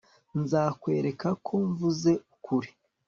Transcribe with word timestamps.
nzakwereka 0.41 1.29
ko 1.45 1.53
mvuze 1.69 2.11
ukuri 2.33 2.69